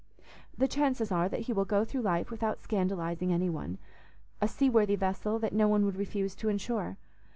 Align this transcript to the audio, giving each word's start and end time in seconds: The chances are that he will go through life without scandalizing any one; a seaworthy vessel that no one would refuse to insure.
The 0.57 0.67
chances 0.67 1.11
are 1.11 1.29
that 1.29 1.41
he 1.41 1.53
will 1.53 1.63
go 1.63 1.85
through 1.85 2.01
life 2.01 2.31
without 2.31 2.59
scandalizing 2.59 3.31
any 3.31 3.51
one; 3.51 3.77
a 4.41 4.47
seaworthy 4.47 4.95
vessel 4.95 5.37
that 5.37 5.53
no 5.53 5.67
one 5.67 5.85
would 5.85 5.95
refuse 5.95 6.33
to 6.37 6.49
insure. 6.49 6.97